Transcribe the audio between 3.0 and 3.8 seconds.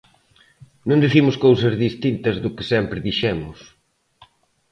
dixemos.